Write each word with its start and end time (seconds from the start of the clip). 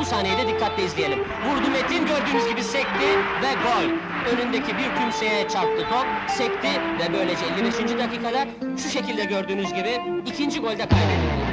Bu 0.00 0.04
sahneyi 0.04 0.38
de 0.38 0.48
dikkatle 0.48 0.84
izleyelim. 0.84 1.18
Vurdu 1.18 1.70
Metin 1.70 2.06
gördüğünüz 2.06 2.48
gibi 2.48 2.62
sekti 2.62 3.08
ve 3.42 3.52
gol. 3.64 3.90
Önündeki 4.32 4.76
bir 4.76 5.00
kimseye 5.00 5.48
çarptı 5.48 5.82
top, 5.90 6.30
sekti 6.30 6.68
ve 6.98 7.12
böylece 7.12 7.46
55. 7.46 7.98
dakikada 7.98 8.46
şu 8.76 8.88
şekilde 8.88 9.24
gördüğünüz 9.24 9.74
gibi 9.74 10.00
ikinci 10.26 10.60
golde 10.60 10.88
kaydedildi. 10.88 11.44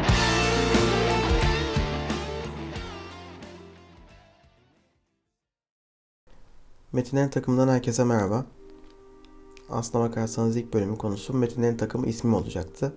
Metinlerin 6.94 7.30
takımından 7.30 7.68
herkese 7.68 8.04
merhaba. 8.04 8.46
Aslına 9.70 10.04
bakarsanız 10.04 10.58
ilk 10.58 10.74
bölümün 10.74 10.96
konusu 10.96 11.34
Metinlerin 11.34 11.78
takımı 11.78 12.08
ismi 12.08 12.36
olacaktı. 12.36 12.94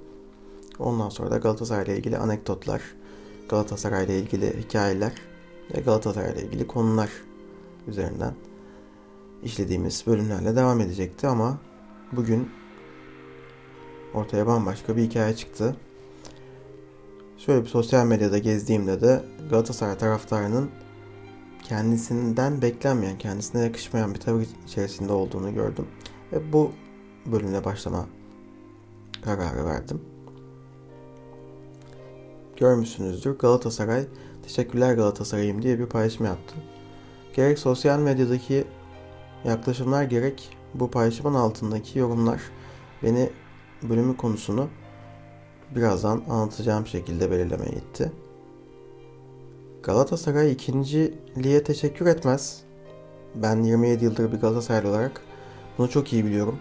Ondan 0.78 1.08
sonra 1.08 1.30
da 1.30 1.38
Galatasaray 1.38 1.84
ile 1.84 1.96
ilgili 1.96 2.18
anekdotlar, 2.18 2.82
Galatasaray 3.48 4.04
ile 4.04 4.18
ilgili 4.18 4.62
hikayeler 4.62 5.12
ve 5.74 5.80
Galatasaray 5.80 6.32
ile 6.32 6.42
ilgili 6.42 6.66
konular 6.66 7.10
üzerinden 7.88 8.34
işlediğimiz 9.42 10.04
bölümlerle 10.06 10.56
devam 10.56 10.80
edecekti 10.80 11.26
ama 11.26 11.58
bugün 12.12 12.50
ortaya 14.14 14.46
bambaşka 14.46 14.96
bir 14.96 15.02
hikaye 15.02 15.36
çıktı. 15.36 15.76
Şöyle 17.38 17.62
bir 17.62 17.68
sosyal 17.68 18.06
medyada 18.06 18.38
gezdiğimde 18.38 19.00
de 19.00 19.24
Galatasaray 19.50 19.98
taraftarının 19.98 20.70
kendisinden 21.62 22.62
beklenmeyen, 22.62 23.18
kendisine 23.18 23.62
yakışmayan 23.62 24.14
bir 24.14 24.20
tavır 24.20 24.46
içerisinde 24.66 25.12
olduğunu 25.12 25.54
gördüm. 25.54 25.86
Ve 26.32 26.52
bu 26.52 26.72
bölümle 27.26 27.64
başlama 27.64 28.06
kararı 29.22 29.64
verdim. 29.66 30.00
Görmüşsünüzdür 32.56 33.38
Galatasaray, 33.38 34.04
teşekkürler 34.42 34.94
Galatasaray'ım 34.94 35.62
diye 35.62 35.78
bir 35.78 35.86
paylaşım 35.86 36.26
yaptı. 36.26 36.54
Gerek 37.36 37.58
sosyal 37.58 37.98
medyadaki 37.98 38.64
yaklaşımlar 39.44 40.04
gerek 40.04 40.56
bu 40.74 40.90
paylaşımın 40.90 41.34
altındaki 41.34 41.98
yorumlar 41.98 42.40
beni 43.02 43.30
bölümü 43.82 44.16
konusunu 44.16 44.68
birazdan 45.74 46.22
anlatacağım 46.28 46.86
şekilde 46.86 47.30
belirlemeye 47.30 47.72
itti. 47.72 48.12
Galatasaray 49.82 50.52
ikinciliğe 50.52 51.64
teşekkür 51.64 52.06
etmez. 52.06 52.62
Ben 53.34 53.62
27 53.62 54.04
yıldır 54.04 54.32
bir 54.32 54.40
Galatasaraylı 54.40 54.88
olarak 54.88 55.20
bunu 55.78 55.90
çok 55.90 56.12
iyi 56.12 56.24
biliyorum. 56.24 56.58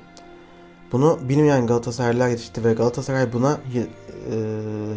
Bunu 0.94 1.20
bilmeyen 1.30 1.68
Galatasaraylılar 1.68 2.30
yetişti 2.30 2.64
ve 2.64 2.74
Galatasaray 2.74 3.34
buna 3.34 3.60
e, 3.76 3.86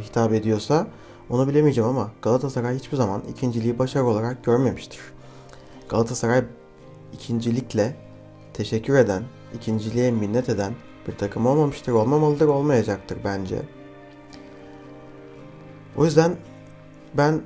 hitap 0.03 0.33
ediyorsa 0.33 0.87
onu 1.31 1.49
bilemeyeceğim 1.49 1.91
ama 1.91 2.11
Galatasaray 2.23 2.79
hiçbir 2.79 2.97
zaman 2.97 3.23
ikinciliği 3.31 3.79
başarı 3.79 4.05
olarak 4.05 4.45
görmemiştir. 4.45 5.01
Galatasaray 5.89 6.45
ikincilikle 7.13 7.97
teşekkür 8.55 8.95
eden, 8.95 9.23
ikinciliğe 9.55 10.11
minnet 10.11 10.49
eden 10.49 10.73
bir 11.09 11.17
takım 11.17 11.47
olmamıştır, 11.47 11.93
olmamalıdır, 11.93 12.49
olmayacaktır 12.49 13.19
bence. 13.25 13.63
O 15.97 16.05
yüzden 16.05 16.37
ben 17.15 17.43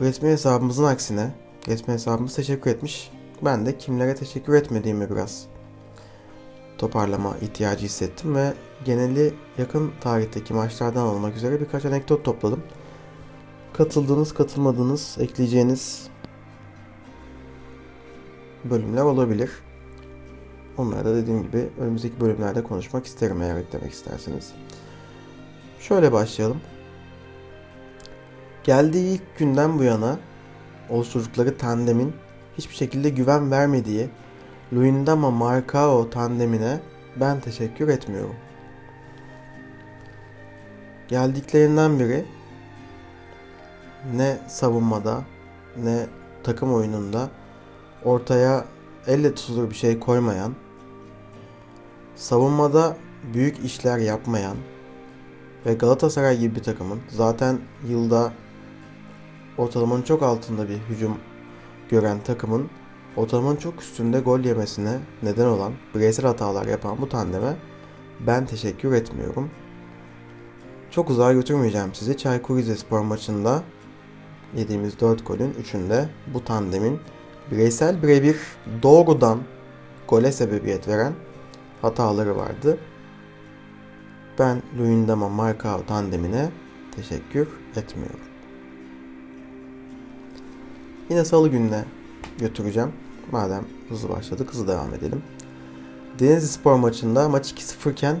resmi 0.00 0.28
hesabımızın 0.28 0.84
aksine 0.84 1.30
resmi 1.68 1.94
hesabımız 1.94 2.34
teşekkür 2.34 2.70
etmiş. 2.70 3.10
Ben 3.44 3.66
de 3.66 3.78
kimlere 3.78 4.14
teşekkür 4.14 4.54
etmediğimi 4.54 5.10
biraz 5.10 5.49
toparlama 6.80 7.36
ihtiyacı 7.42 7.84
hissettim 7.84 8.34
ve 8.34 8.52
geneli 8.84 9.34
yakın 9.58 9.92
tarihteki 10.00 10.54
maçlardan 10.54 11.06
olmak 11.06 11.36
üzere 11.36 11.60
birkaç 11.60 11.84
anekdot 11.84 12.24
topladım. 12.24 12.62
Katıldığınız, 13.72 14.34
katılmadığınız, 14.34 15.16
ekleyeceğiniz 15.20 16.08
bölümler 18.64 19.02
olabilir. 19.02 19.50
Onları 20.76 21.04
da 21.04 21.16
dediğim 21.16 21.42
gibi 21.42 21.68
önümüzdeki 21.80 22.20
bölümlerde 22.20 22.62
konuşmak 22.64 23.06
isterim 23.06 23.42
eğer 23.42 23.56
eklemek 23.56 23.92
isterseniz. 23.92 24.52
Şöyle 25.80 26.12
başlayalım. 26.12 26.60
Geldiği 28.64 29.14
ilk 29.14 29.38
günden 29.38 29.78
bu 29.78 29.82
yana 29.82 30.18
oluşturdukları 30.90 31.58
tandemin 31.58 32.12
hiçbir 32.58 32.74
şekilde 32.74 33.10
güven 33.10 33.50
vermediği 33.50 34.08
Luyendama 34.72 35.30
Marcao 35.30 36.10
tandemine 36.10 36.80
ben 37.16 37.40
teşekkür 37.40 37.88
etmiyorum. 37.88 38.36
Geldiklerinden 41.08 41.98
biri 41.98 42.24
ne 44.14 44.38
savunmada 44.48 45.22
ne 45.76 46.06
takım 46.44 46.74
oyununda 46.74 47.30
ortaya 48.04 48.64
elle 49.06 49.34
tutulur 49.34 49.70
bir 49.70 49.74
şey 49.74 49.98
koymayan, 49.98 50.54
savunmada 52.16 52.96
büyük 53.34 53.64
işler 53.64 53.98
yapmayan 53.98 54.56
ve 55.66 55.74
Galatasaray 55.74 56.38
gibi 56.38 56.54
bir 56.54 56.62
takımın 56.62 57.00
zaten 57.08 57.58
yılda 57.88 58.32
ortalamanın 59.58 60.02
çok 60.02 60.22
altında 60.22 60.68
bir 60.68 60.78
hücum 60.78 61.18
gören 61.88 62.18
takımın 62.24 62.70
ortalamanın 63.16 63.56
çok 63.56 63.82
üstünde 63.82 64.20
gol 64.20 64.40
yemesine 64.40 64.98
neden 65.22 65.46
olan 65.46 65.72
bireysel 65.94 66.26
hatalar 66.26 66.66
yapan 66.66 66.98
bu 67.00 67.08
tandeme 67.08 67.56
ben 68.26 68.46
teşekkür 68.46 68.92
etmiyorum. 68.92 69.50
Çok 70.90 71.10
uzağa 71.10 71.32
götürmeyeceğim 71.32 71.94
sizi. 71.94 72.16
Çaykur 72.16 72.56
Rizespor 72.56 73.00
maçında 73.00 73.62
yediğimiz 74.56 75.00
4 75.00 75.26
golün 75.26 75.52
3'ünde 75.52 76.04
bu 76.34 76.44
tandemin 76.44 77.00
bireysel 77.50 78.02
birebir 78.02 78.36
doğrudan 78.82 79.38
gole 80.08 80.32
sebebiyet 80.32 80.88
veren 80.88 81.12
hataları 81.82 82.36
vardı. 82.36 82.78
Ben 84.38 84.62
Luyendama 84.78 85.28
Markao 85.28 85.86
tandemine 85.86 86.50
teşekkür 86.96 87.48
etmiyorum. 87.76 88.20
Yine 91.10 91.24
salı 91.24 91.48
gününe 91.48 91.84
götüreceğim. 92.40 92.92
Madem 93.32 93.64
hızlı 93.88 94.08
başladık 94.08 94.48
hızlı 94.52 94.68
devam 94.68 94.94
edelim. 94.94 95.22
Denizli 96.18 96.48
Spor 96.48 96.74
maçında 96.74 97.28
maç 97.28 97.52
2-0 97.52 97.92
iken 97.92 98.20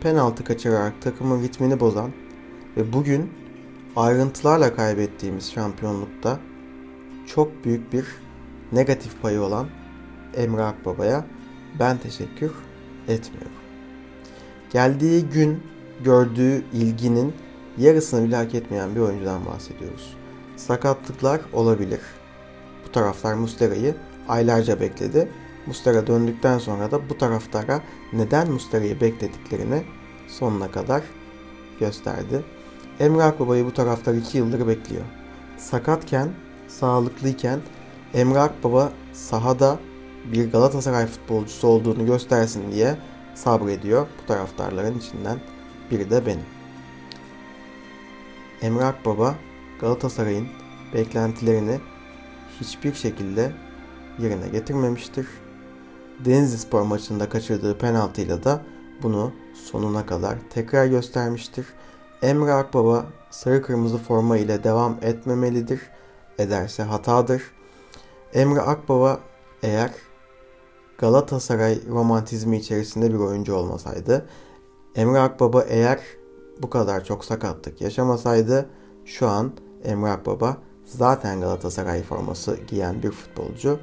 penaltı 0.00 0.44
kaçırarak 0.44 1.02
takımın 1.02 1.42
ritmini 1.42 1.80
bozan 1.80 2.10
ve 2.76 2.92
bugün 2.92 3.30
ayrıntılarla 3.96 4.76
kaybettiğimiz 4.76 5.52
şampiyonlukta 5.52 6.40
çok 7.26 7.64
büyük 7.64 7.92
bir 7.92 8.06
negatif 8.72 9.22
payı 9.22 9.40
olan 9.40 9.66
Emre 10.36 10.62
Akbaba'ya 10.62 11.24
ben 11.78 11.98
teşekkür 11.98 12.52
etmiyorum. 13.08 13.52
Geldiği 14.72 15.24
gün 15.24 15.62
gördüğü 16.04 16.64
ilginin 16.72 17.32
yarısını 17.78 18.24
bile 18.24 18.36
hak 18.36 18.54
etmeyen 18.54 18.94
bir 18.94 19.00
oyuncudan 19.00 19.46
bahsediyoruz. 19.46 20.16
Sakatlıklar 20.56 21.40
olabilir. 21.52 22.00
Bu 22.86 22.92
taraftar 22.92 23.34
Mustera'yı 23.34 23.94
aylarca 24.28 24.80
bekledi. 24.80 25.28
Mustera 25.66 26.06
döndükten 26.06 26.58
sonra 26.58 26.90
da 26.90 27.08
bu 27.08 27.18
taraftara 27.18 27.80
neden 28.12 28.50
Mustera'yı 28.50 29.00
beklediklerini 29.00 29.82
sonuna 30.28 30.70
kadar 30.70 31.02
gösterdi. 31.80 32.44
Emre 33.00 33.22
Akbaba'yı 33.22 33.66
bu 33.66 33.72
taraftar 33.74 34.14
2 34.14 34.38
yıldır 34.38 34.68
bekliyor. 34.68 35.04
Sakatken, 35.56 36.28
sağlıklıyken 36.68 37.60
Emre 38.14 38.38
Akbaba 38.38 38.92
sahada 39.12 39.78
bir 40.32 40.52
Galatasaray 40.52 41.06
futbolcusu 41.06 41.68
olduğunu 41.68 42.06
göstersin 42.06 42.72
diye 42.72 42.96
sabrediyor. 43.34 44.06
Bu 44.22 44.26
taraftarların 44.26 44.98
içinden 44.98 45.38
biri 45.90 46.10
de 46.10 46.26
benim. 46.26 46.44
Emre 48.62 48.84
Akbaba 48.84 49.34
Galatasaray'ın 49.80 50.48
beklentilerini 50.94 51.80
hiçbir 52.60 52.94
şekilde 52.94 53.52
yerine 54.18 54.48
getirmemiştir. 54.48 55.26
Denizli 56.24 56.58
Spor 56.58 56.82
maçında 56.82 57.28
kaçırdığı 57.28 57.78
penaltıyla 57.78 58.44
da 58.44 58.62
bunu 59.02 59.32
sonuna 59.54 60.06
kadar 60.06 60.38
tekrar 60.50 60.86
göstermiştir. 60.86 61.66
Emre 62.22 62.52
Akbaba 62.52 63.06
sarı 63.30 63.62
kırmızı 63.62 63.98
forma 63.98 64.36
ile 64.36 64.64
devam 64.64 64.98
etmemelidir. 65.02 65.80
Ederse 66.38 66.82
hatadır. 66.82 67.42
Emre 68.32 68.60
Akbaba 68.60 69.20
eğer 69.62 69.90
Galatasaray 70.98 71.78
romantizmi 71.88 72.56
içerisinde 72.56 73.14
bir 73.14 73.18
oyuncu 73.18 73.54
olmasaydı, 73.54 74.26
Emre 74.94 75.18
Akbaba 75.18 75.62
eğer 75.62 76.00
bu 76.62 76.70
kadar 76.70 77.04
çok 77.04 77.24
sakatlık 77.24 77.80
yaşamasaydı 77.80 78.70
şu 79.04 79.28
an 79.28 79.52
Emre 79.84 80.10
Akbaba 80.10 80.56
zaten 80.84 81.40
Galatasaray 81.40 82.02
forması 82.02 82.58
giyen 82.66 83.02
bir 83.02 83.10
futbolcu 83.10 83.78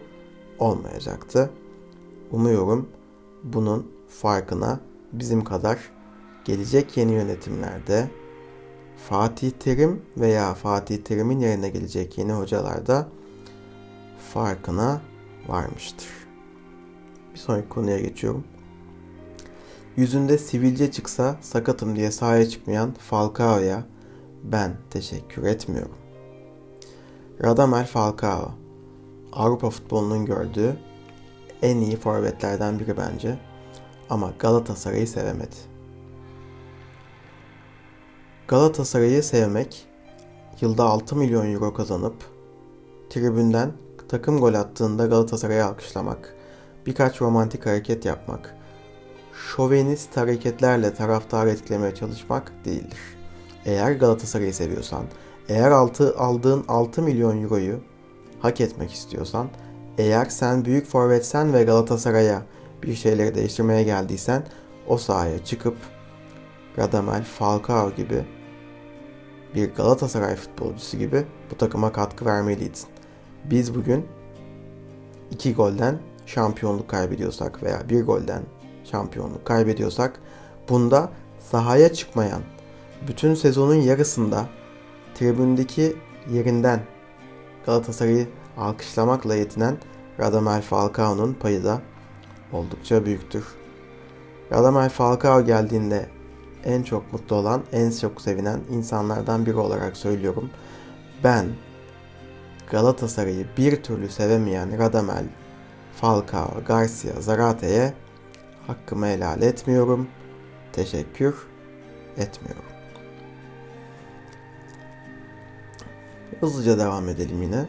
olmayacaktı. 0.60 1.50
Umuyorum 2.32 2.90
bunun 3.44 3.92
farkına 4.08 4.80
bizim 5.14 5.44
kadar 5.44 5.80
gelecek 6.46 6.98
yeni 6.98 7.12
yönetimlerde 7.12 8.08
Fatih 9.10 9.52
Terim 9.52 10.02
veya 10.18 10.54
Fatih 10.54 10.98
Terim'in 10.98 11.40
yerine 11.40 11.70
gelecek 11.70 12.18
yeni 12.18 12.34
hocalar 12.34 12.88
da 12.88 13.08
farkına 14.34 15.02
varmıştır. 15.48 16.08
Bir 17.34 17.40
sonraki 17.40 17.70
konuya 17.70 18.00
geçiyorum. 18.00 18.44
Yüzünde 19.98 20.38
sivilce 20.38 20.92
çıksa 20.92 21.38
sakatım 21.42 21.96
diye 21.96 22.12
sahaya 22.12 22.50
çıkmayan 22.50 22.94
Falcao'ya 22.94 23.86
ben 24.44 24.78
teşekkür 24.90 25.44
etmiyorum. 25.44 26.01
Radamel 27.44 27.86
Falcao 27.86 28.52
Avrupa 29.34 29.70
futbolunun 29.70 30.26
gördüğü 30.26 30.78
en 31.62 31.78
iyi 31.78 31.98
forvetlerden 31.98 32.80
biri 32.80 32.98
bence. 32.98 33.40
Ama 34.10 34.34
Galatasaray'ı 34.40 35.08
sevemedi. 35.08 35.56
Galatasaray'ı 38.48 39.24
sevmek, 39.24 39.88
yılda 40.62 40.84
6 40.84 41.16
milyon 41.16 41.54
euro 41.54 41.74
kazanıp 41.74 42.16
tribünden 43.10 43.72
takım 44.10 44.40
gol 44.40 44.54
attığında 44.54 45.06
Galatasaray'ı 45.06 45.66
alkışlamak, 45.66 46.36
birkaç 46.86 47.22
romantik 47.22 47.66
hareket 47.66 48.06
yapmak, 48.06 48.56
şovenist 49.34 50.18
hareketlerle 50.18 50.94
taraftarı 50.94 51.50
etkilemeye 51.50 51.96
çalışmak 51.96 52.66
değildir. 52.66 53.00
Eğer 53.66 53.92
Galatasaray'ı 53.92 54.54
seviyorsan, 54.54 55.06
eğer 55.52 55.72
altı, 55.72 56.18
aldığın 56.18 56.66
6 56.68 57.02
milyon 57.02 57.44
euroyu 57.44 57.80
hak 58.40 58.62
etmek 58.62 58.94
istiyorsan, 58.94 59.50
eğer 59.98 60.26
sen 60.26 60.66
büyük 60.66 60.88
forvetsen 60.88 61.54
ve 61.54 61.64
Galatasaray'a 61.64 62.42
bir 62.84 62.96
şeyleri 62.96 63.36
değiştirmeye 63.36 63.84
geldiysen 63.84 64.44
o 64.88 64.98
sahaya 64.98 65.46
çıkıp 65.46 65.76
Radamel 66.78 67.24
Falcao 67.24 67.92
gibi 67.96 68.26
bir 69.56 69.74
Galatasaray 69.74 70.36
futbolcusu 70.36 70.98
gibi 70.98 71.24
bu 71.52 71.58
takıma 71.58 71.92
katkı 71.92 72.26
vermeliydin. 72.26 72.84
Biz 73.46 73.76
bugün 73.76 74.06
iki 75.32 75.54
golden 75.54 76.00
şampiyonluk 76.26 76.88
kaybediyorsak 76.88 77.64
veya 77.64 77.90
bir 77.90 78.04
golden 78.04 78.44
şampiyonluk 78.84 79.46
kaybediyorsak 79.46 80.20
bunda 80.70 81.10
sahaya 81.40 81.94
çıkmayan 81.94 82.42
bütün 83.08 83.34
sezonun 83.34 83.76
yarısında 83.76 84.46
tribündeki 85.22 85.96
yerinden 86.32 86.80
Galatasaray'ı 87.66 88.28
alkışlamakla 88.58 89.36
yetinen 89.36 89.78
Radamel 90.20 90.62
Falcao'nun 90.62 91.34
payı 91.34 91.64
da 91.64 91.82
oldukça 92.54 93.06
büyüktür. 93.06 93.46
Radamel 94.52 94.90
Falcao 94.90 95.46
geldiğinde 95.46 96.10
en 96.64 96.84
çok 96.84 97.14
mutlu 97.14 97.36
olan, 97.36 97.62
en 97.72 97.92
çok 97.92 98.22
sevinen 98.22 98.60
insanlardan 98.72 99.46
biri 99.46 99.56
olarak 99.56 99.98
söylüyorum. 99.98 100.50
Ben 101.24 101.46
Galatasaray'ı 102.72 103.46
bir 103.58 103.84
türlü 103.84 104.10
sevemeyen 104.10 104.80
Radamel, 104.80 105.24
Falcao, 105.96 106.64
Garcia, 106.68 107.22
Zarate'ye 107.22 107.94
hakkımı 108.68 109.08
helal 109.08 109.42
etmiyorum. 109.42 110.08
Teşekkür 110.74 111.36
etmiyorum. 112.18 112.71
Hızlıca 116.42 116.80
devam 116.80 117.10
edelim 117.10 117.42
yine. 117.42 117.66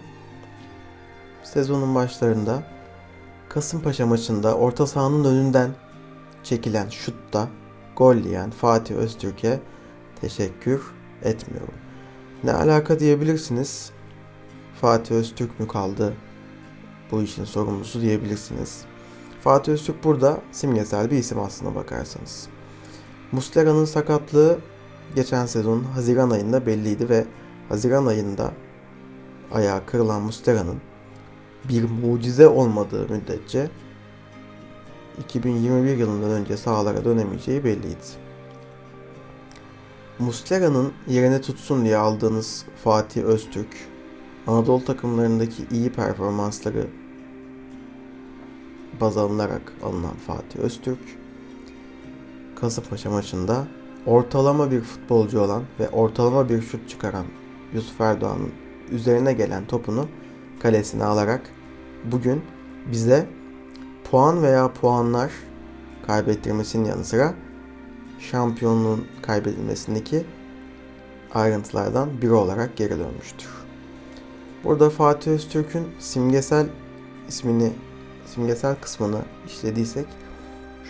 Sezonun 1.43 1.95
başlarında 1.95 2.63
Kasımpaşa 3.49 4.07
maçında 4.07 4.57
orta 4.57 4.87
sahanın 4.87 5.25
önünden 5.25 5.71
çekilen 6.43 6.89
şutta 6.89 7.49
gol 7.97 8.17
yiyen 8.17 8.51
Fatih 8.51 8.95
Öztürk'e 8.95 9.61
teşekkür 10.21 10.83
etmiyorum. 11.23 11.75
Ne 12.45 12.53
alaka 12.53 13.01
diyebilirsiniz. 13.01 13.91
Fatih 14.81 15.15
Öztürk 15.15 15.61
mü 15.61 15.69
kaldı 15.69 16.15
bu 17.11 17.23
işin 17.23 17.45
sorumlusu 17.45 18.01
diyebilirsiniz. 18.01 18.85
Fatih 19.41 19.73
Öztürk 19.73 20.05
burada 20.05 20.41
simgesel 20.53 21.11
bir 21.11 21.17
isim 21.17 21.41
aslına 21.41 21.75
bakarsanız. 21.75 22.49
Muslera'nın 23.33 23.85
sakatlığı 23.85 24.59
geçen 25.15 25.47
sezon 25.47 25.85
Haziran 25.85 26.31
ayında 26.31 26.67
belliydi 26.67 27.09
ve 27.09 27.25
Haziran 27.69 28.07
ayında 28.07 28.53
ayağı 29.53 29.87
kırılan 29.87 30.23
Muslera'nın 30.23 30.81
bir 31.69 31.85
mucize 31.85 32.49
olmadığı 32.49 33.09
müddetçe 33.09 33.71
2021 35.19 35.97
yılından 35.97 36.31
önce 36.31 36.57
sahalara 36.57 37.05
dönemeyeceği 37.05 37.65
belliydi. 37.65 37.97
Muslera'nın 40.19 40.93
yerine 41.09 41.41
tutsun 41.41 41.85
diye 41.85 41.97
aldığınız 41.97 42.65
Fatih 42.85 43.23
Öztürk, 43.23 43.77
Anadolu 44.47 44.85
takımlarındaki 44.85 45.67
iyi 45.71 45.93
performansları 45.93 46.87
baz 49.01 49.17
alınarak 49.17 49.73
alınan 49.83 50.17
Fatih 50.27 50.61
Öztürk, 50.61 51.19
Kasımpaşa 52.61 53.11
maçında 53.11 53.67
ortalama 54.07 54.71
bir 54.71 54.81
futbolcu 54.81 55.41
olan 55.41 55.63
ve 55.81 55.89
ortalama 55.89 56.49
bir 56.49 56.63
şut 56.63 56.89
çıkaran 56.89 57.27
Yusuf 57.75 58.01
Erdoğan'ın 58.01 58.53
üzerine 58.91 59.33
gelen 59.33 59.67
topunu 59.67 60.09
kalesine 60.61 61.05
alarak 61.05 61.41
bugün 62.05 62.43
bize 62.93 63.27
puan 64.11 64.43
veya 64.43 64.73
puanlar 64.73 65.33
kaybettirmesinin 66.07 66.85
yanı 66.85 67.05
sıra 67.05 67.35
şampiyonluğun 68.19 69.07
kaybedilmesindeki 69.23 70.25
ayrıntılardan 71.35 72.23
biri 72.23 72.33
olarak 72.33 72.77
geri 72.77 72.99
dönmüştür. 72.99 73.49
Burada 74.65 74.91
Fatih 74.91 75.31
Öztürk'ün 75.31 75.87
simgesel 75.99 76.67
ismini, 77.29 77.73
simgesel 78.27 78.75
kısmını 78.81 79.23
işlediysek 79.47 80.07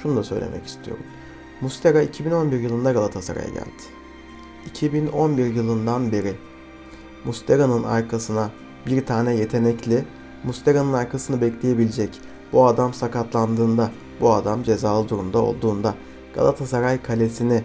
şunu 0.02 0.16
da 0.16 0.24
söylemek 0.24 0.66
istiyorum. 0.66 1.04
Mustera 1.60 2.02
2011 2.02 2.60
yılında 2.60 2.92
Galatasaray'a 2.92 3.48
geldi. 3.48 3.82
2011 4.66 5.54
yılından 5.54 6.12
beri 6.12 6.34
Mustera'nın 7.24 7.82
arkasına 7.82 8.50
bir 8.86 9.06
tane 9.06 9.34
yetenekli, 9.34 10.04
Mustera'nın 10.44 10.92
arkasını 10.92 11.40
bekleyebilecek, 11.40 12.20
bu 12.52 12.66
adam 12.66 12.94
sakatlandığında, 12.94 13.90
bu 14.20 14.32
adam 14.32 14.62
cezalı 14.62 15.08
durumda 15.08 15.38
olduğunda 15.42 15.94
Galatasaray 16.34 17.02
kalesini 17.02 17.64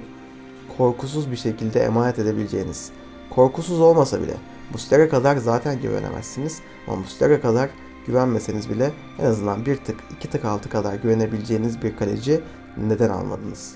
korkusuz 0.78 1.32
bir 1.32 1.36
şekilde 1.36 1.80
emanet 1.80 2.20
edebileceğiniz, 2.20 2.92
korkusuz 3.30 3.80
olmasa 3.82 4.22
bile 4.22 4.34
Mustera 4.74 5.10
kadar 5.10 5.38
zaten 5.38 5.82
güvenemezsiniz 5.82 6.60
ama 6.88 6.96
Mustera 6.96 7.42
kadar 7.42 7.70
güvenmeseniz 8.08 8.70
bile 8.70 8.92
en 9.20 9.26
azından 9.26 9.66
bir 9.66 9.76
tık 9.76 9.96
iki 10.16 10.30
tık 10.30 10.46
altı 10.46 10.70
kadar 10.70 10.96
güvenebileceğiniz 10.96 11.82
bir 11.82 11.98
kaleci 11.98 12.42
neden 12.78 13.10
almadınız? 13.10 13.76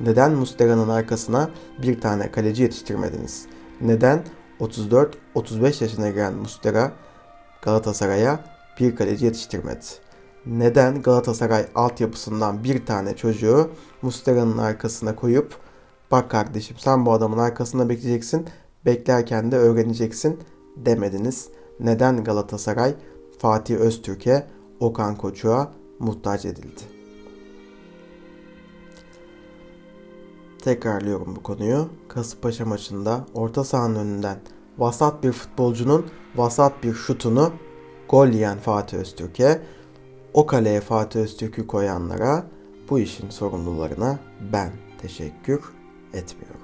Neden 0.00 0.32
Mustera'nın 0.32 0.88
arkasına 0.88 1.50
bir 1.82 2.00
tane 2.00 2.30
kaleci 2.30 2.62
yetiştirmediniz? 2.62 3.46
Neden 3.80 4.24
34-35 4.60 5.84
yaşına 5.84 6.10
giren 6.10 6.34
Mustera 6.34 6.92
Galatasaray'a 7.62 8.44
bir 8.80 8.96
kaleci 8.96 9.24
yetiştirmedi? 9.24 9.84
Neden 10.46 11.02
Galatasaray 11.02 11.66
altyapısından 11.74 12.64
bir 12.64 12.86
tane 12.86 13.16
çocuğu 13.16 13.70
Mustera'nın 14.02 14.58
arkasına 14.58 15.16
koyup 15.16 15.56
bak 16.10 16.30
kardeşim 16.30 16.76
sen 16.78 17.06
bu 17.06 17.12
adamın 17.12 17.38
arkasında 17.38 17.88
bekleyeceksin, 17.88 18.46
beklerken 18.86 19.52
de 19.52 19.56
öğreneceksin 19.56 20.40
demediniz? 20.76 21.48
Neden 21.80 22.24
Galatasaray 22.24 22.94
Fatih 23.38 23.76
Öztürk'e, 23.76 24.46
Okan 24.80 25.16
Koçuk'a 25.16 25.72
muhtaç 25.98 26.44
edildi? 26.44 26.80
Tekrarlıyorum 30.62 31.36
bu 31.36 31.42
konuyu. 31.42 31.88
Kasımpaşa 32.14 32.64
maçında 32.64 33.26
orta 33.34 33.64
sahanın 33.64 33.94
önünden 33.94 34.38
vasat 34.78 35.22
bir 35.22 35.32
futbolcunun 35.32 36.06
vasat 36.36 36.82
bir 36.82 36.94
şutunu 36.94 37.52
gol 38.08 38.28
yiyen 38.28 38.58
Fatih 38.58 38.98
Öztürk'e, 38.98 39.62
o 40.34 40.46
kaleye 40.46 40.80
Fatih 40.80 41.20
Öztürk'ü 41.20 41.66
koyanlara, 41.66 42.46
bu 42.90 42.98
işin 42.98 43.30
sorumlularına 43.30 44.18
ben 44.52 44.72
teşekkür 45.02 45.60
etmiyorum. 46.12 46.60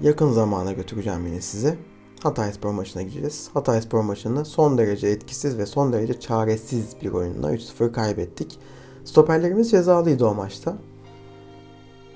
Yakın 0.00 0.32
zamana 0.32 0.72
götüreceğim 0.72 1.26
yine 1.26 1.40
sizi. 1.40 1.78
Hatayspor 2.22 2.70
maçına 2.70 3.02
gideceğiz. 3.02 3.50
Hatayspor 3.54 4.00
maçını 4.00 4.44
son 4.44 4.78
derece 4.78 5.08
etkisiz 5.08 5.58
ve 5.58 5.66
son 5.66 5.92
derece 5.92 6.20
çaresiz 6.20 6.96
bir 7.02 7.12
oyunla 7.12 7.54
3-0 7.54 7.92
kaybettik. 7.92 8.58
Stoperlerimiz 9.04 9.70
cezalıydı 9.70 10.26
o 10.26 10.34
maçta. 10.34 10.76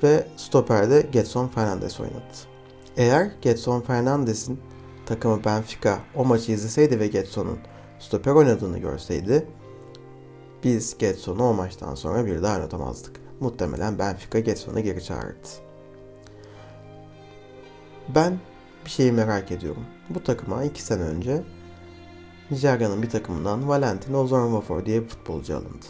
Ve 0.03 0.27
stoperde 0.37 1.07
Getson 1.13 1.49
Fernandes 1.49 2.01
oynadı. 2.01 2.25
Eğer 2.97 3.31
Getson 3.43 3.81
Fernandes'in 3.81 4.61
takımı 5.07 5.45
Benfica 5.45 5.99
o 6.17 6.25
maçı 6.25 6.53
izleseydi 6.53 7.01
ve 7.01 7.07
Getson'un 7.07 7.59
stoper 7.99 8.33
oynadığını 8.33 8.79
görseydi 8.79 9.47
biz 10.65 10.99
Getson'u 10.99 11.43
o 11.43 11.55
maçtan 11.55 11.95
sonra 11.95 12.27
bir 12.27 12.43
daha 12.43 12.57
oynatamazdık. 12.57 13.21
Muhtemelen 13.41 13.99
Benfica 13.99 14.39
Getson'u 14.39 14.81
geri 14.81 15.05
çağırdı. 15.05 15.49
Ben 18.15 18.39
bir 18.85 18.91
şeyi 18.91 19.13
merak 19.13 19.53
ediyorum. 19.53 19.85
Bu 20.11 20.23
takıma 20.25 20.65
iki 20.65 20.83
sene 20.83 21.03
önce 21.03 21.43
Nijerya'nın 22.51 23.03
bir 23.03 23.11
takımından 23.11 23.69
Valentin 23.69 24.15
Ozornwafor 24.15 24.87
diye 24.87 25.03
bir 25.03 25.09
futbolcu 25.09 25.57
alındı. 25.57 25.87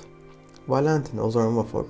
Valentin 0.69 1.19
Ozornwafor 1.19 1.85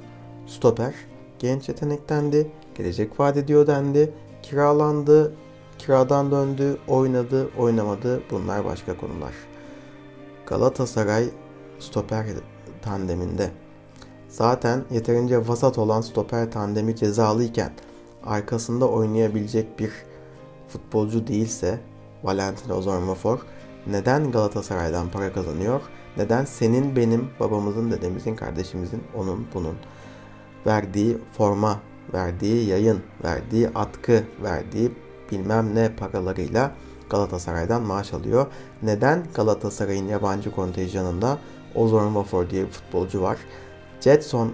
stoper, 0.47 0.95
genç 1.41 1.69
yetenektendi, 1.69 2.51
gelecek 2.75 3.21
vaat 3.21 3.37
ediyor 3.37 3.67
dendi, 3.67 4.13
kiralandı, 4.43 5.35
kiradan 5.79 6.31
döndü, 6.31 6.79
oynadı, 6.89 7.51
oynamadı 7.59 8.23
bunlar 8.31 8.65
başka 8.65 8.97
konular. 8.97 9.33
Galatasaray 10.47 11.25
stoper 11.79 12.27
tandeminde 12.83 13.51
zaten 14.29 14.85
yeterince 14.91 15.49
vasat 15.49 15.79
olan 15.79 16.01
stoper 16.01 16.51
tandemi 16.51 16.97
cezalıyken 16.97 17.73
arkasında 18.25 18.89
oynayabilecek 18.89 19.79
bir 19.79 19.93
futbolcu 20.69 21.27
değilse 21.27 21.81
Valentin 22.23 22.71
Ozormafor 22.71 23.39
neden 23.87 24.33
Galatasaray'dan 24.33 25.11
para 25.11 25.33
kazanıyor? 25.33 25.81
Neden 26.17 26.45
senin, 26.45 26.97
benim, 26.97 27.31
babamızın, 27.41 27.91
dedemizin, 27.91 28.37
kardeşimizin, 28.37 29.03
onun, 29.17 29.47
bunun 29.55 29.77
verdiği 30.67 31.19
forma, 31.33 31.81
verdiği 32.15 32.69
yayın, 32.69 33.03
verdiği 33.25 33.69
atkı, 33.69 34.25
verdiği 34.43 34.93
bilmem 35.33 35.75
ne 35.75 35.97
paralarıyla 35.97 36.75
Galatasaray'dan 37.11 37.83
maaş 37.83 38.13
alıyor. 38.15 38.47
Neden 38.83 39.25
Galatasaray'ın 39.35 40.09
yabancı 40.09 40.51
kontenjanında 40.51 41.39
Ozon 41.75 42.15
Vafor 42.15 42.51
diye 42.51 42.65
bir 42.65 42.71
futbolcu 42.71 43.23
var? 43.23 43.39
Jetson 44.01 44.53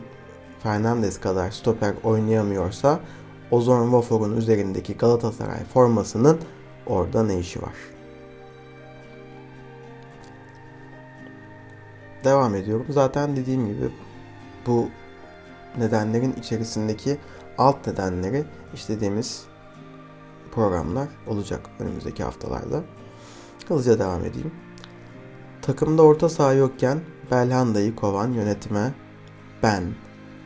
Fernandez 0.62 1.20
kadar 1.20 1.50
stoper 1.50 1.94
oynayamıyorsa 2.04 3.00
Ozon 3.50 3.92
Vafor'un 3.92 4.36
üzerindeki 4.36 4.96
Galatasaray 4.96 5.64
formasının 5.64 6.38
orada 6.86 7.22
ne 7.22 7.38
işi 7.38 7.62
var? 7.62 7.74
Devam 12.24 12.54
ediyorum. 12.54 12.86
Zaten 12.88 13.36
dediğim 13.36 13.66
gibi 13.66 13.90
bu 14.66 14.88
nedenlerin 15.78 16.32
içerisindeki 16.32 17.18
alt 17.58 17.86
nedenleri 17.86 18.44
işlediğimiz 18.74 19.44
programlar 20.52 21.08
olacak 21.26 21.60
önümüzdeki 21.78 22.24
haftalarda. 22.24 22.82
Hızlıca 23.68 23.98
devam 23.98 24.24
edeyim. 24.24 24.52
Takımda 25.62 26.02
orta 26.02 26.28
saha 26.28 26.52
yokken 26.52 27.00
Belhanda'yı 27.30 27.94
kovan 27.94 28.32
yönetime 28.32 28.94
ben 29.62 29.84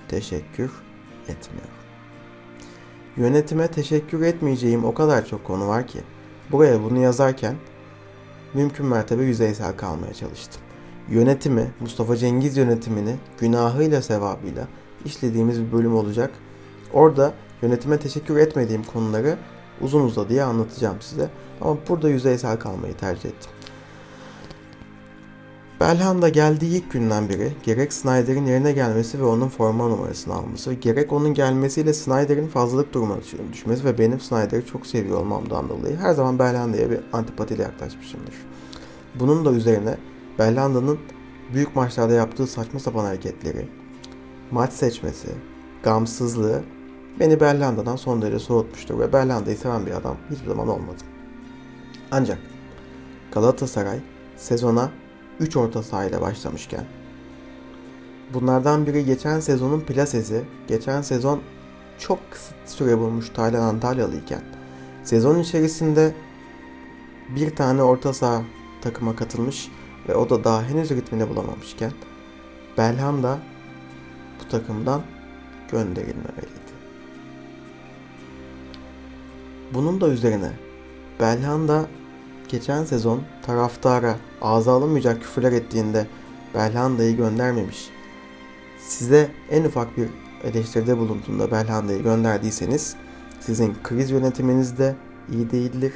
teşekkür 0.09 0.71
etmiyorum. 1.29 1.75
Yönetime 3.17 3.69
teşekkür 3.69 4.23
etmeyeceğim 4.23 4.85
o 4.85 4.95
kadar 4.95 5.27
çok 5.27 5.45
konu 5.45 5.69
var 5.69 5.87
ki 5.87 6.01
buraya 6.53 6.83
bunu 6.83 6.99
yazarken 6.99 7.57
mümkün 8.55 8.87
mertebe 8.87 9.25
yüzeysel 9.25 9.77
kalmaya 9.77 10.15
çalıştım. 10.15 10.63
Yönetimi, 11.09 11.71
Mustafa 11.81 12.17
Cengiz 12.17 12.57
yönetimini 12.57 13.17
günahıyla 13.39 14.03
sevabıyla 14.03 14.67
işlediğimiz 15.05 15.61
bir 15.61 15.73
bölüm 15.73 15.95
olacak. 15.95 16.31
Orada 16.93 17.35
yönetime 17.63 17.99
teşekkür 17.99 18.37
etmediğim 18.37 18.85
konuları 18.85 19.39
uzun 19.81 20.01
uzadıya 20.01 20.47
anlatacağım 20.47 20.97
size. 21.01 21.31
Ama 21.61 21.77
burada 21.89 22.09
yüzeysel 22.09 22.59
kalmayı 22.59 22.95
tercih 22.95 23.29
ettim. 23.29 23.51
Belhanda 25.81 26.29
geldiği 26.29 26.77
ilk 26.77 26.93
günden 26.93 27.29
beri 27.29 27.53
gerek 27.63 27.93
Snyder'in 27.93 28.47
yerine 28.47 28.73
gelmesi 28.73 29.21
ve 29.21 29.25
onun 29.25 29.49
forma 29.49 29.89
numarasını 29.89 30.35
alması, 30.35 30.73
gerek 30.73 31.13
onun 31.13 31.35
gelmesiyle 31.35 31.95
Snyder'in 31.95 32.49
fazlalık 32.49 32.93
durumuna 32.95 33.19
düşmesi 33.53 33.85
ve 33.85 33.99
benim 33.99 34.21
Snyder'i 34.21 34.67
çok 34.67 34.87
seviyor 34.87 35.19
olmamdan 35.19 35.69
dolayı 35.69 35.97
her 35.97 36.13
zaman 36.13 36.39
Belhanda'ya 36.39 36.91
bir 36.91 37.01
antipatiyle 37.13 37.63
yaklaşmışımdır. 37.63 38.35
Bunun 39.15 39.45
da 39.45 39.53
üzerine 39.53 39.97
Belhanda'nın 40.39 40.99
büyük 41.55 41.77
maçlarda 41.77 42.13
yaptığı 42.13 42.47
saçma 42.47 42.81
sapan 42.81 43.05
hareketleri, 43.05 43.69
maç 44.51 44.73
seçmesi, 44.73 45.29
gamsızlığı 45.83 46.63
beni 47.21 47.41
Belhanda'dan 47.41 47.97
son 47.97 48.23
derece 48.23 48.39
soğutmuştur 48.39 48.99
ve 48.99 49.13
Belhanda'yı 49.13 49.57
seven 49.57 49.87
bir 49.87 49.91
adam 49.91 50.17
hiçbir 50.31 50.47
zaman 50.47 50.69
olmadım. 50.69 51.07
Ancak 52.11 52.39
Galatasaray 53.33 53.99
sezona 54.37 54.91
3 55.41 55.57
orta 55.57 55.83
sahayla 55.83 56.21
başlamışken 56.21 56.85
bunlardan 58.35 58.87
biri 58.87 59.05
geçen 59.05 59.41
sezonun 59.41 59.81
plasesi, 59.81 60.43
geçen 60.69 61.03
sezon 61.03 61.41
çok 61.99 62.19
kısıt 62.31 62.55
süre 62.67 62.99
bulmuş 62.99 63.31
Taylan 63.31 63.63
Antalyalı 63.63 64.17
iken 64.17 64.43
sezon 65.05 65.39
içerisinde 65.39 66.15
bir 67.37 67.57
tane 67.57 67.83
orta 67.83 68.13
saha 68.13 68.43
takıma 68.83 69.17
katılmış 69.17 69.69
ve 70.09 70.15
o 70.15 70.31
da 70.31 70.45
daha 70.45 70.63
henüz 70.63 70.91
ritmini 70.91 71.29
bulamamışken 71.29 71.93
Belhanda 72.79 73.39
bu 74.41 74.49
takımdan 74.49 75.03
gönderilmemeliydi. 75.71 76.71
Bunun 79.75 80.01
da 80.01 80.09
üzerine 80.09 80.53
Belhanda 81.21 81.87
geçen 82.49 82.85
sezon 82.85 83.23
taraftara 83.47 84.17
ağza 84.43 84.73
alınmayacak 84.73 85.21
küfürler 85.23 85.53
ettiğinde 85.53 86.07
Belhanda'yı 86.55 87.17
göndermemiş. 87.17 87.91
Size 88.79 89.31
en 89.51 89.65
ufak 89.65 89.97
bir 89.97 90.09
eleştiride 90.45 90.99
bulunduğunda 90.99 91.51
Belhanda'yı 91.51 92.03
gönderdiyseniz 92.03 92.97
sizin 93.41 93.77
kriz 93.83 94.11
yönetiminiz 94.11 94.79
de 94.79 94.97
iyi 95.33 95.51
değildir. 95.51 95.93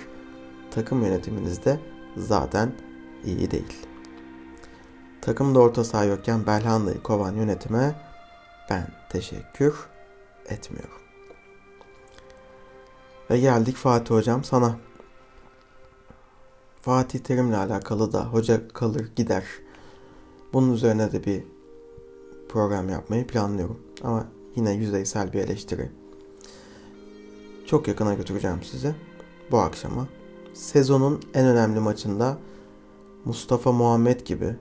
Takım 0.71 1.05
yönetiminiz 1.05 1.65
de 1.65 1.81
zaten 2.17 2.73
iyi 3.25 3.51
değil. 3.51 3.87
Takımda 5.21 5.61
orta 5.61 5.85
saha 5.85 6.05
yokken 6.05 6.47
Belhanda'yı 6.47 7.03
kovan 7.03 7.35
yönetime 7.35 7.95
ben 8.71 8.87
teşekkür 9.09 9.75
etmiyorum. 10.49 10.99
Ve 13.31 13.39
geldik 13.39 13.77
Fatih 13.77 14.15
Hocam 14.15 14.45
sana. 14.45 14.77
Fatih 16.83 17.19
Terim'le 17.19 17.53
alakalı 17.53 18.13
da 18.13 18.25
hoca 18.25 18.69
kalır 18.69 19.11
gider. 19.17 19.45
Bunun 20.53 20.73
üzerine 20.73 21.13
de 21.13 21.25
bir 21.25 21.45
program 22.49 22.89
yapmayı 22.89 23.27
planlıyorum. 23.27 23.81
Ama 24.03 24.27
yine 24.57 24.73
yüzeysel 24.73 25.33
bir 25.33 25.39
eleştiri. 25.39 25.91
Çok 27.67 27.89
yakına 27.89 28.15
götüreceğim 28.15 28.63
sizi 28.63 28.95
bu 29.51 29.59
akşama. 29.59 30.09
Sezonun 30.55 31.21
en 31.35 31.47
önemli 31.47 31.81
maçında 31.81 32.39
Mustafa 33.25 33.73
Muhammed 33.73 34.21
gibi 34.21 34.57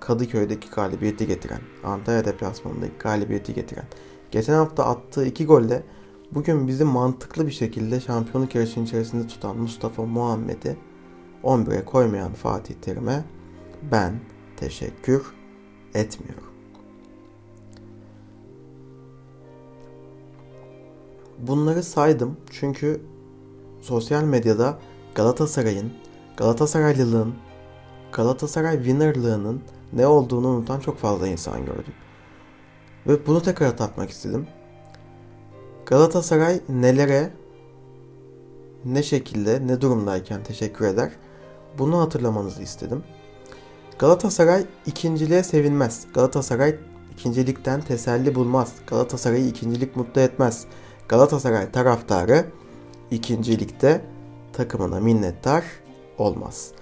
Kadıköy'deki 0.00 0.70
galibiyeti 0.70 1.26
getiren, 1.26 1.60
Antalya 1.84 2.24
deplasmanındaki 2.24 2.92
galibiyeti 2.98 3.54
getiren, 3.54 3.84
geçen 4.30 4.54
hafta 4.54 4.86
attığı 4.86 5.26
iki 5.26 5.46
golle 5.46 5.82
bugün 6.32 6.68
bizi 6.68 6.84
mantıklı 6.84 7.46
bir 7.46 7.52
şekilde 7.52 8.00
şampiyonluk 8.00 8.54
yarışının 8.54 8.84
içerisinde 8.84 9.26
tutan 9.26 9.56
Mustafa 9.56 10.02
Muhammed'i 10.06 10.76
11'e 11.44 11.84
koymayan 11.84 12.32
Fatih 12.32 12.74
Terim'e 12.74 13.24
ben 13.92 14.20
teşekkür 14.56 15.22
etmiyorum. 15.94 16.44
Bunları 21.38 21.82
saydım 21.82 22.36
çünkü 22.50 23.00
sosyal 23.80 24.24
medyada 24.24 24.78
Galatasaray'ın, 25.14 25.92
Galatasaraylılığın, 26.36 27.34
Galatasaray 28.12 28.76
winnerlığının 28.76 29.62
ne 29.92 30.06
olduğunu 30.06 30.48
unutan 30.48 30.80
çok 30.80 30.98
fazla 30.98 31.26
insan 31.26 31.66
gördüm. 31.66 31.94
Ve 33.06 33.26
bunu 33.26 33.42
tekrar 33.42 33.68
hatırlatmak 33.68 34.10
istedim. 34.10 34.46
Galatasaray 35.86 36.60
nelere, 36.68 37.30
ne 38.84 39.02
şekilde, 39.02 39.66
ne 39.66 39.80
durumdayken 39.80 40.42
teşekkür 40.42 40.86
eder 40.86 41.10
bunu 41.78 42.00
hatırlamanızı 42.00 42.62
istedim. 42.62 43.04
Galatasaray 43.98 44.66
ikinciliğe 44.86 45.42
sevinmez. 45.42 46.06
Galatasaray 46.14 46.78
ikincilikten 47.12 47.80
teselli 47.80 48.34
bulmaz. 48.34 48.74
Galatasaray'ı 48.86 49.46
ikincilik 49.46 49.96
mutlu 49.96 50.20
etmez. 50.20 50.66
Galatasaray 51.08 51.72
taraftarı 51.72 52.46
ikincilikte 53.10 54.04
takımına 54.52 55.00
minnettar 55.00 55.64
olmaz. 56.18 56.72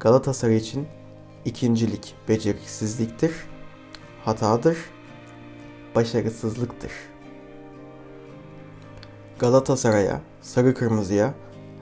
Galatasaray 0.00 0.56
için 0.56 0.86
ikincilik 1.48 2.14
beceriksizliktir, 2.28 3.32
hatadır, 4.24 4.78
başarısızlıktır. 5.94 6.92
Galatasaray'a, 9.38 10.20
sarı 10.40 10.74
kırmızıya 10.74 11.34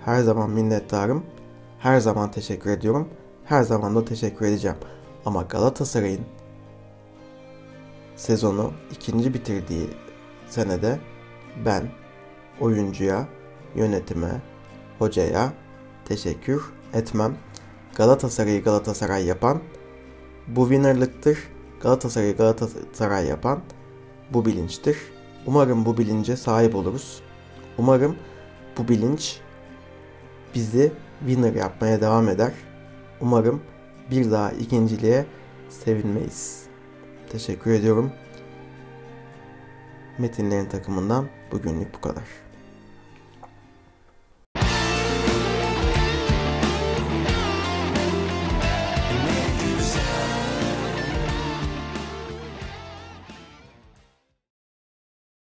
her 0.04 0.22
zaman 0.22 0.50
minnettarım 0.50 1.24
her 1.78 2.00
zaman 2.00 2.30
teşekkür 2.30 2.70
ediyorum. 2.70 3.08
Her 3.44 3.62
zaman 3.62 3.96
da 3.96 4.04
teşekkür 4.04 4.46
edeceğim. 4.46 4.76
Ama 5.24 5.42
Galatasaray'ın 5.42 6.26
sezonu 8.16 8.72
ikinci 8.92 9.34
bitirdiği 9.34 9.90
senede 10.48 10.98
ben 11.64 11.88
oyuncuya, 12.60 13.28
yönetime, 13.74 14.42
hocaya 14.98 15.52
teşekkür 16.04 16.72
etmem. 16.92 17.36
Galatasaray'ı 17.96 18.62
Galatasaray 18.62 19.24
yapan 19.26 19.60
bu 20.48 20.62
winnerlıktır. 20.62 21.38
Galatasaray'ı 21.80 22.36
Galatasaray 22.36 23.26
yapan 23.26 23.62
bu 24.30 24.46
bilinçtir. 24.46 24.98
Umarım 25.46 25.84
bu 25.84 25.98
bilince 25.98 26.36
sahip 26.36 26.74
oluruz. 26.74 27.22
Umarım 27.78 28.16
bu 28.78 28.88
bilinç 28.88 29.40
bizi 30.54 30.92
winner 31.20 31.54
yapmaya 31.54 32.00
devam 32.00 32.28
eder. 32.28 32.52
Umarım 33.20 33.62
bir 34.10 34.30
daha 34.30 34.50
ikinciliğe 34.50 35.26
sevinmeyiz. 35.68 36.62
Teşekkür 37.30 37.70
ediyorum. 37.70 38.12
Metinlerin 40.18 40.68
takımından 40.68 41.26
bugünlük 41.52 41.94
bu 41.94 42.00
kadar. 42.00 42.45